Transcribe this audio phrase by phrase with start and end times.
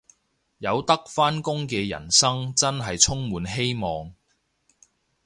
[0.57, 4.11] 有得返工嘅人生真係充滿希望